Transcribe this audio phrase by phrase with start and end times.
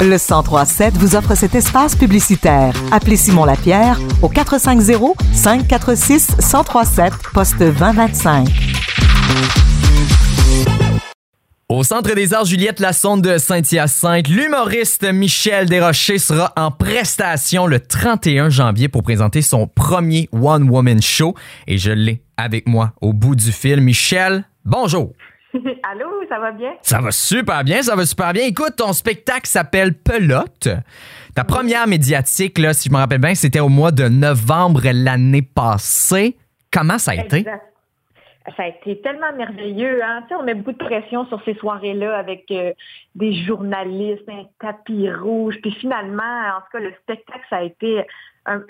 [0.00, 2.74] Le 1037 vous offre cet espace publicitaire.
[2.90, 8.48] Appelez Simon Lapierre au 450 546 1037 poste 2025.
[11.70, 17.80] Au Centre des Arts Juliette Lassonde de Saint-Hyacinthe, l'humoriste Michel Desrochers sera en prestation le
[17.80, 21.34] 31 janvier pour présenter son premier One Woman Show.
[21.66, 23.80] Et je l'ai avec moi au bout du fil.
[23.80, 25.14] Michel, bonjour.
[25.82, 26.74] Allô, ça va bien?
[26.82, 28.44] Ça va super bien, ça va super bien.
[28.46, 30.68] Écoute, ton spectacle s'appelle Pelote.
[31.34, 35.42] Ta première médiatique, là, si je me rappelle bien, c'était au mois de novembre l'année
[35.42, 36.36] passée.
[36.72, 37.44] Comment ça a été?
[38.56, 40.02] Ça a été tellement merveilleux.
[40.04, 40.22] Hein?
[40.22, 42.72] Tu sais, on met beaucoup de pression sur ces soirées-là avec euh,
[43.14, 45.56] des journalistes, un tapis rouge.
[45.62, 48.04] Puis finalement, en tout cas, le spectacle, ça a été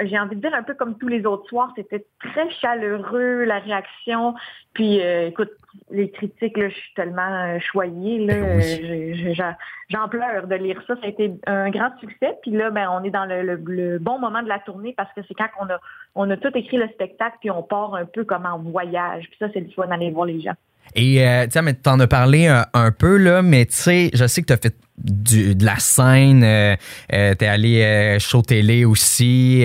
[0.04, 3.58] j'ai envie de dire un peu comme tous les autres soirs, c'était très chaleureux, la
[3.58, 4.34] réaction.
[4.72, 5.50] Puis, euh, écoute,
[5.90, 8.24] les critiques, là, je suis tellement euh, choyée.
[8.24, 9.56] Là, ben
[9.88, 10.94] j'en pleure de lire ça.
[10.96, 12.38] Ça a été un grand succès.
[12.42, 15.34] Puis là, ben, on est dans le, bon moment de la tournée parce que c'est
[15.34, 15.80] quand on a,
[16.14, 19.24] on a tout écrit le spectacle, puis on part un peu comme en voyage.
[19.28, 20.54] Puis ça, c'est le fun d'aller voir les gens.
[20.94, 24.42] Et euh, tu sais, t'en as parlé un, peu, là, mais tu sais, je sais
[24.42, 26.76] que tu as fait de la scène, euh,
[27.12, 29.64] euh t'es allé euh, show télé aussi,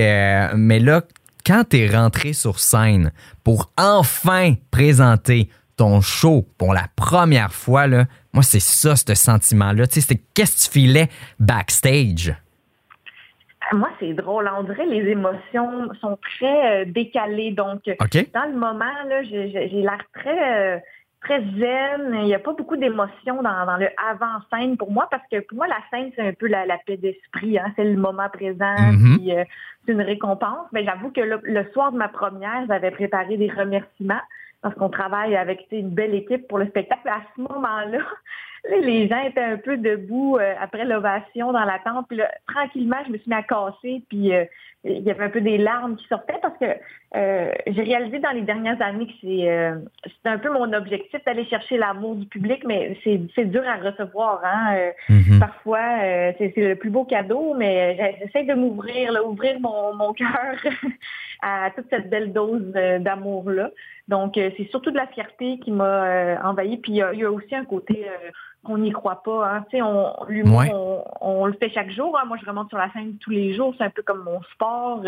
[0.56, 1.03] mais là,
[1.45, 3.11] quand t'es rentré sur scène
[3.44, 9.88] pour enfin présenter ton show pour la première fois, là, moi, c'est ça, ce sentiment-là.
[9.88, 12.36] Tu sais, c'était qu'est-ce que tu filais backstage?
[13.72, 14.50] Moi, c'est drôle.
[14.58, 17.52] On dirait les émotions sont très décalées.
[17.52, 20.81] Donc, dans le moment, là, j'ai l'air très
[21.22, 22.14] très zen.
[22.14, 25.67] Il n'y a pas beaucoup d'émotions dans, le avant-scène pour moi parce que pour moi,
[25.67, 27.58] la scène, c'est un peu la, paix d'esprit.
[27.58, 27.72] Hein.
[27.76, 29.44] C'est le moment présent, euh,
[29.86, 30.67] c'est une récompense.
[30.72, 34.22] Mais j'avoue que le, le, soir de ma première, j'avais préparé des remerciements
[34.61, 37.07] parce qu'on travaille avec une belle équipe pour le spectacle.
[37.07, 37.99] À ce moment-là,
[38.81, 42.07] les gens étaient un peu debout euh, après l'ovation dans la tente.
[42.07, 44.03] Puis là, tranquillement, je me suis mis à casser.
[44.09, 44.43] Puis euh,
[44.83, 46.65] il y avait un peu des larmes qui sortaient parce que
[47.15, 51.77] euh, j'ai réalisé dans les dernières années que c'est un peu mon objectif d'aller chercher
[51.77, 54.42] l'amour du public, mais c'est dur à recevoir.
[54.43, 54.92] Hein?
[55.09, 55.39] Mm-hmm.
[55.39, 55.81] Parfois,
[56.37, 60.55] c'est le plus beau cadeau, mais j'essaie de m'ouvrir, ouvrir mon, mon cœur
[61.42, 63.71] à toute cette belle dose d'amour-là.
[64.09, 66.77] Donc, c'est surtout de la fierté qui m'a envahi.
[66.77, 68.05] Puis il y, a aussi un côté
[68.65, 69.47] qu'on n'y croit pas.
[69.47, 69.65] Hein.
[69.70, 72.17] Tu sais, on, l'humour, on, le fait chaque jour.
[72.17, 72.25] Hein.
[72.25, 73.73] Moi, je remonte sur la scène tous les jours.
[73.77, 75.03] C'est un peu comme mon sport.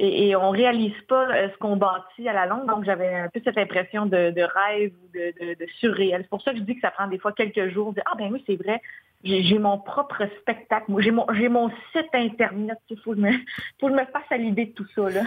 [0.00, 2.68] Et, et, on réalise pas euh, ce qu'on bâtit à la longue.
[2.68, 6.20] Donc, j'avais un peu cette impression de, rêve ou de, surréel.
[6.22, 7.92] C'est pour ça que je dis que ça prend des fois quelques jours.
[8.06, 8.80] Ah ben oui, c'est vrai.
[9.24, 10.92] J'ai mon propre spectacle.
[11.00, 12.78] J'ai mon, mon site Internet.
[12.88, 13.32] Il faut, que je me,
[13.80, 15.10] faut je me fasse à l'idée de tout ça.
[15.10, 15.22] Là.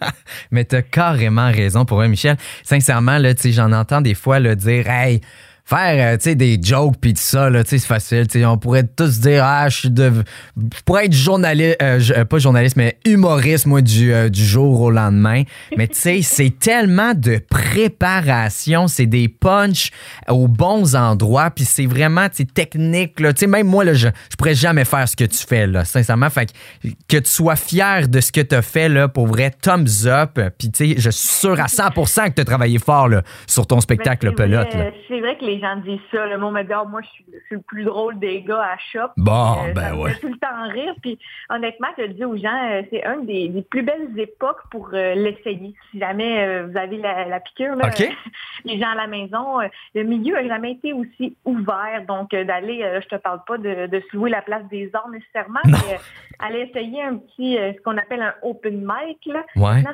[0.50, 2.36] Mais tu as carrément raison pour eux, Michel.
[2.62, 3.16] Sincèrement,
[3.46, 5.22] j'en entends des fois le dire Hey,
[5.70, 8.26] faire euh, des jokes puis tout ça là, c'est facile.
[8.44, 10.12] on pourrait tous dire ah je suis de
[10.56, 14.90] je pourrais être journaliste euh, euh, pas journaliste mais humoriste moi du, du jour au
[14.90, 15.44] lendemain.
[15.76, 19.90] Mais tu sais c'est tellement de préparation, c'est des punchs
[20.28, 23.32] aux bons endroits puis c'est vraiment technique là.
[23.32, 25.84] Tu sais même moi là je, je pourrais jamais faire ce que tu fais là,
[25.84, 26.30] sincèrement.
[26.30, 29.50] Fait que, que tu sois fier de ce que tu as fait là pour vrai
[29.50, 33.08] thumbs up puis tu sais je suis sûr à 100% que tu as travaillé fort
[33.08, 34.68] là, sur ton spectacle pelote.
[35.08, 36.26] C'est vrai que les gens disent ça.
[36.26, 39.12] Le monde me dit, oh, moi, je suis, le plus drôle des gars à shop.
[39.16, 40.14] Bon, euh, ben ouais.
[40.20, 40.94] tout le temps rire.
[41.02, 44.90] Puis honnêtement, je le dis aux gens, euh, c'est une des, plus belles époques pour
[44.92, 45.74] euh, l'essayer.
[45.90, 47.76] Si jamais vous avez la, piqûre,
[48.64, 49.58] les gens à la maison,
[49.94, 52.04] le milieu n'a jamais été aussi ouvert.
[52.08, 55.98] Donc, d'aller, je te parle pas de, se louer la place des arts nécessairement, mais
[56.38, 59.44] aller essayer un petit, ce qu'on appelle un open mic, là,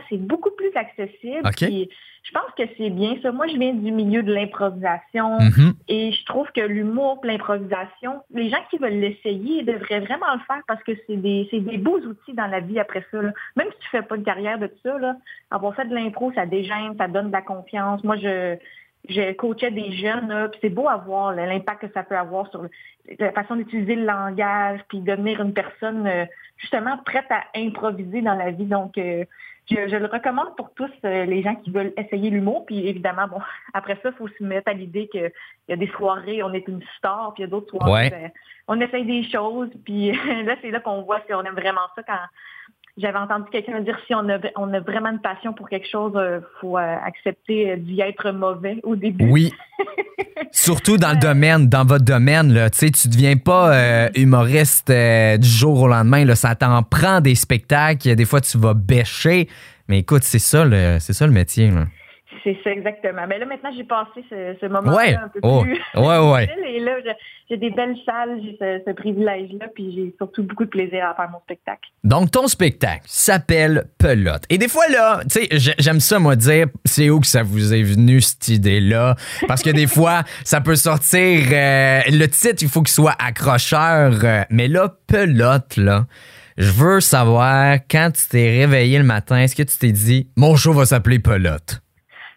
[0.08, 1.50] c'est beaucoup plus accessible
[2.26, 3.30] je pense que c'est bien ça.
[3.30, 5.74] Moi, je viens du milieu de l'improvisation mhm.
[5.86, 10.62] et je trouve que l'humour, l'improvisation, les gens qui veulent l'essayer devraient vraiment le faire
[10.66, 13.20] parce que c'est des, des beaux outils dans la vie après ça.
[13.20, 15.16] Même si tu fais pas de carrière de ça, là,
[15.52, 18.02] avoir fait de l'impro, ça dégêne, ça donne de la confiance.
[18.02, 18.56] Moi, je,
[19.08, 22.66] je coachais des jeunes, puis c'est beau à voir l'impact que ça peut avoir sur
[23.20, 26.24] la façon d'utiliser le langage, puis devenir une personne euh,
[26.56, 28.64] justement prête à improviser dans la vie.
[28.64, 29.24] Donc, euh,
[29.68, 32.66] je, le recommande pour tous euh, les gens qui veulent essayer l'humour.
[32.66, 33.40] Puis évidemment, bon,
[33.74, 35.30] après ça, il faut se mettre à l'idée qu'il
[35.68, 38.30] y a des soirées, on est une star, puis il y a d'autres soirées, ben,
[38.68, 39.70] on essaye des choses.
[39.84, 40.12] Puis
[40.44, 42.18] là, c'est là qu'on voit si on aime vraiment ça quand
[42.96, 46.12] j'avais entendu quelqu'un dire si on a, on a vraiment une passion pour quelque chose,
[46.14, 49.28] il euh, faut euh, accepter d'y être mauvais au début.
[49.30, 49.52] Oui.
[50.50, 55.82] Surtout dans le domaine, dans votre domaine, là, tu ne deviens pas humoriste du jour
[55.82, 56.24] au lendemain.
[56.24, 58.14] Là, ça t'en prend des spectacles.
[58.14, 59.48] Des fois, tu vas bêcher.
[59.88, 60.64] Mais écoute, c'est ça
[60.98, 61.70] c'est ça le métier.
[62.46, 63.26] C'est ça, exactement.
[63.28, 65.14] Mais là, maintenant, j'ai passé ce, moment-là ouais.
[65.16, 65.62] un peu oh.
[65.62, 66.48] plus ouais, ouais.
[66.76, 66.92] Et là,
[67.50, 68.56] j'ai des belles salles, j'ai
[68.86, 71.90] ce, privilège-là, puis j'ai surtout beaucoup de plaisir à faire mon spectacle.
[72.04, 74.44] Donc, ton spectacle s'appelle Pelote.
[74.48, 77.74] Et des fois, là, tu sais, j'aime ça, moi, dire, c'est où que ça vous
[77.74, 79.16] est venu, cette idée-là?
[79.48, 84.12] Parce que des fois, ça peut sortir, euh, le titre, il faut qu'il soit accrocheur,
[84.22, 86.04] euh, mais là, Pelote, là,
[86.58, 90.54] je veux savoir, quand tu t'es réveillé le matin, est-ce que tu t'es dit, mon
[90.54, 91.82] show va s'appeler Pelote?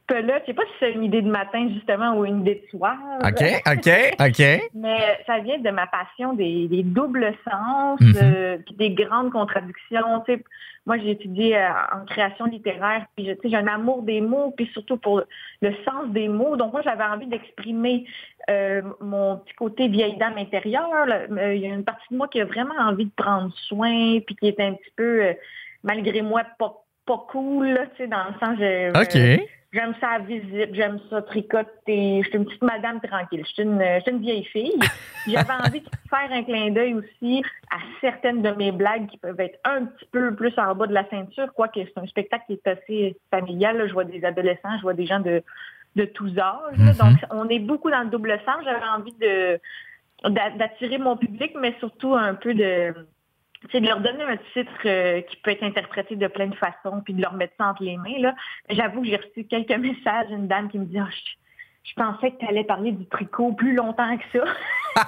[0.10, 2.70] Pelote, je sais pas si c'est une idée de matin, justement, ou une idée de
[2.78, 2.98] soir.
[3.24, 3.90] OK, OK,
[4.20, 4.70] OK.
[4.74, 8.14] Mais ça vient de ma passion des, doubles sens, Mhm.
[8.22, 10.22] euh, puis des grandes contradictions.
[10.26, 10.44] Tu sais,
[10.86, 14.20] moi, j'ai étudié euh, en création littéraire, puis je- tu sais, j'ai un amour des
[14.22, 15.22] mots, puis surtout pour
[15.62, 16.56] le sens des mots.
[16.58, 18.06] Donc, moi, j'avais envie d'exprimer
[18.50, 21.06] euh, mon petit côté vieille dame intérieure.
[21.30, 24.36] Il y a une partie de moi qui a vraiment envie de prendre soin, puis
[24.36, 25.36] qui est un petit peu,
[25.84, 26.74] malgré moi, pas,
[27.06, 28.58] pas cool, là, tu sais, dans le sens...
[28.60, 28.90] je-
[29.40, 29.50] OK.
[29.72, 32.22] J'aime ça à visite, j'aime ça tricoter.
[32.24, 33.44] Je suis une petite madame tranquille.
[33.46, 34.80] Je suis une, une vieille fille.
[35.28, 39.40] J'avais envie de faire un clin d'œil aussi à certaines de mes blagues qui peuvent
[39.40, 42.54] être un petit peu plus en bas de la ceinture, quoique c'est un spectacle qui
[42.54, 43.78] est assez familial.
[43.78, 43.88] là.
[43.88, 45.44] Je vois des adolescents, je vois des gens de,
[45.96, 46.78] de tous âges.
[46.78, 46.94] Mhm.
[46.94, 48.64] Donc, on est beaucoup dans le double sens.
[48.64, 49.60] J'avais envie de
[50.30, 52.92] d'a- d'attirer mon public, mais surtout un peu de
[53.72, 57.02] c'est de leur donner un titre euh, qui peut être interprété de plein de façons,
[57.04, 58.20] puis de leur mettre ça entre les mains.
[58.20, 58.36] Là.
[58.70, 61.32] J'avoue que j'ai reçu quelques messages, une dame qui me dit Ah, je,
[61.90, 64.46] je pensais que tu allais parler du tricot plus longtemps que ça.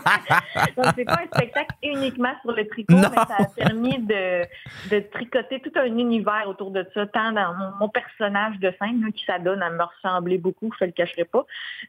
[0.77, 3.09] Donc, c'est pas un spectacle uniquement sur le tricot, Non.
[3.09, 4.43] mais ça a permis de,
[4.89, 9.01] de tricoter tout un univers autour de ça, tant dans mon, mon personnage de scène,
[9.03, 11.45] là, qui s'adonne à me ressembler beaucoup, je ne le cacherai pas,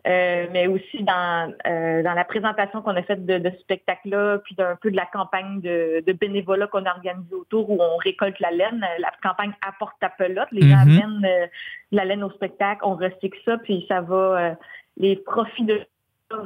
[0.06, 4.38] euh, mais aussi dans, euh, dans la présentation qu'on a faite de, de ce spectacle-là,
[4.38, 7.96] puis d'un peu de la campagne de, de bénévolat qu'on a organisée autour où on
[7.98, 8.84] récolte la laine.
[8.98, 10.48] La campagne apporte ta pelote.
[10.52, 10.98] Les gens Mhm.
[10.98, 11.46] amènent euh,
[11.92, 14.54] la laine au spectacle, on recycle ça, puis ça va, euh,
[14.96, 15.80] les profits de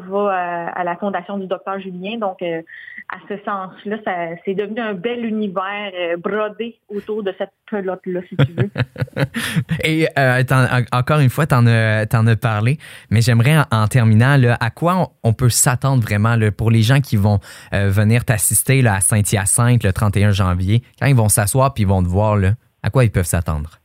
[0.08, 2.19] vont à, à la fondation du docteur Julien.
[2.19, 2.62] Donc, euh,
[3.08, 3.96] à ce sens-là,
[4.44, 8.70] c'est devenu un bel univers euh, brodé autour de cette pelote-là, si tu veux.
[9.84, 10.43] Et euh,
[10.93, 12.78] encore une fois, tu en, as parlé,
[13.10, 17.38] mais j'aimerais en, terminant, à quoi on, peut s'attendre vraiment pour les gens qui vont
[17.72, 22.02] euh, venir t'assister à Saint-Hyacinthe le 31 janvier, quand ils vont s'asseoir puis ils vont
[22.02, 22.38] te voir,
[22.82, 23.78] à quoi ils peuvent s'attendre?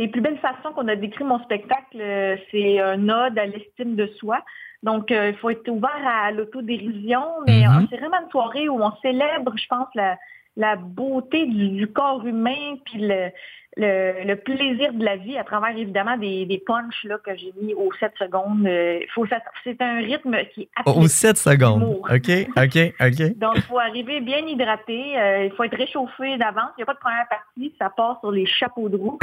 [0.00, 3.96] Les plus belles façons qu'on a décrit mon spectacle, euh, c'est un ode à l'estime
[3.96, 4.42] de soi.
[4.82, 8.92] Donc, euh, il faut être ouvert à l'autodérision, mais c'est vraiment une soirée où on
[9.02, 10.16] célèbre, je pense, la,
[10.56, 13.28] la beauté du, du corps humain, puis le,
[13.76, 17.52] le, le plaisir de la vie à travers évidemment des, des punchs là, que j'ai
[17.60, 18.66] mis aux 7 secondes.
[18.66, 19.26] Euh, faut
[19.64, 21.10] c'est un rythme qui est Aux athlétique.
[21.10, 21.82] 7 secondes.
[21.82, 23.38] OK, OK, OK.
[23.38, 25.18] Donc, il faut arriver bien hydraté.
[25.18, 26.70] euh, il faut être réchauffé d'avance.
[26.78, 27.74] Il n'y a pas de première partie.
[27.78, 29.18] Ça part sur les chapeaux de roue.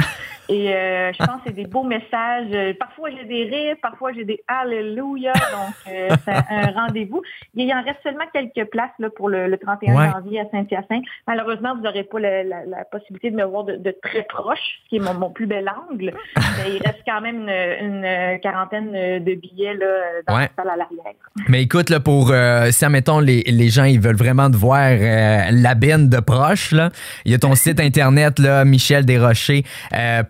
[0.48, 2.76] Et euh, je pense que c'est des beaux messages.
[2.78, 3.76] Parfois, j'ai des rires.
[3.82, 5.32] Parfois, j'ai des Alléluia.
[5.34, 7.20] Donc, euh, c'est un rendez-vous.
[7.54, 10.10] Il en reste seulement quelques places là, pour le, le 31 Ouais.
[10.10, 11.04] janvier à Saint-Hyacinthe.
[11.26, 14.58] Malheureusement, vous n'aurez pas la, la- la possibilité de me voir de, de très proche,
[14.84, 16.12] ce qui est mon, mon plus bel angle.
[16.36, 18.92] Mais il reste quand même une, une quarantaine
[19.22, 19.86] de billets là,
[20.26, 20.48] dans Ouais.
[20.56, 21.14] la salle à l'arrière.
[21.48, 24.88] Mais écoute, là, pour euh, si admettons les, les gens ils veulent vraiment te voir
[24.90, 26.90] euh, la benne de proche, là,
[27.24, 29.62] il y a ton site internet là, michelderocher.ca.
[29.94, 30.22] Euh,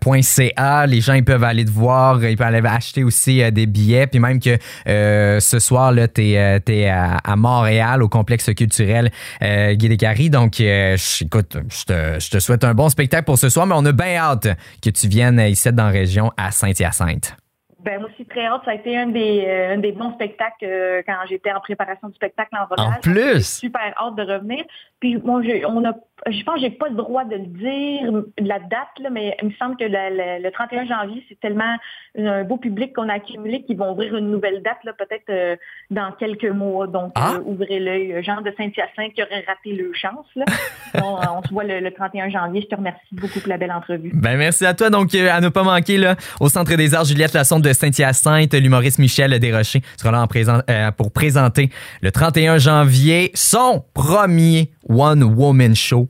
[0.00, 0.86] point, CA.
[0.86, 4.06] les gens ils peuvent aller te voir, ils peuvent aller acheter aussi euh, des billets.
[4.06, 4.56] Puis même que
[4.88, 9.10] euh, ce soir, là, t'es euh, t'es à, à Montréal, au complexe culturel
[9.42, 10.30] euh, Guy Descaries.
[10.30, 13.74] Donc, euh, écoute, je te, je te souhaite un bon spectacle pour ce soir, mais
[13.76, 14.48] on a bien hâte
[14.82, 17.36] que tu viennes ici dans la région à Saint-Hyacinthe.
[17.84, 18.62] Ben, moi aussi, très hâte.
[18.64, 22.08] Ça a été un des, euh, un des bons spectacles euh, quand j'étais en préparation
[22.08, 22.98] du spectacle en rodage.
[22.98, 23.58] En plus!
[23.58, 24.64] Super hâte de revenir.
[25.00, 25.92] Puis, moi, je, on a,
[26.30, 29.48] je pense que j'ai pas le droit de le dire, la date, là, mais il
[29.48, 31.76] me semble que la- la- le 31 janvier, c'est tellement
[32.18, 35.56] un beau public qu'on a accumulé qu'ils vont ouvrir une nouvelle date, là, peut-être euh,
[35.90, 36.86] dans quelques mois.
[36.86, 37.34] Donc, Ah!
[37.36, 38.22] euh, ouvrez l'œil.
[38.22, 40.26] Jean de Saint-Hyacinthe qui aurait raté le chance.
[40.36, 40.44] Là.
[41.02, 42.60] on, on se voit le, le 31 janvier.
[42.62, 44.10] Je te remercie beaucoup pour la belle entrevue.
[44.14, 44.90] Ben merci à toi.
[44.90, 48.54] Donc, euh, à ne pas manquer, là, au Centre des Arts Juliette Lassonde de Saint-Hyacinthe,
[48.54, 51.70] l'humoriste Michel Desrochers sera là en présent, euh, pour présenter
[52.02, 56.08] le 31 janvier son premier One Woman Show.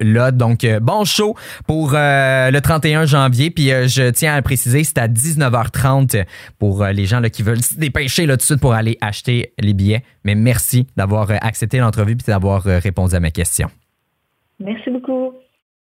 [0.00, 1.34] Là, donc euh, bon show
[1.66, 6.26] pour euh, le 31 janvier puis euh, je tiens à préciser c'est à 19h30
[6.58, 10.34] pour les gens qui veulent se dépêcher là tout pour aller acheter les billets mais
[10.34, 13.70] merci d'avoir accepté l'entrevue puis d'avoir répondu à mes questions
[14.60, 15.32] Merci beaucoup.